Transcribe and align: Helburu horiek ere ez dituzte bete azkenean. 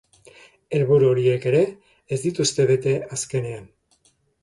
Helburu 0.77 1.09
horiek 1.11 1.45
ere 1.51 1.61
ez 2.17 2.21
dituzte 2.25 2.69
bete 2.75 2.99
azkenean. 3.19 3.73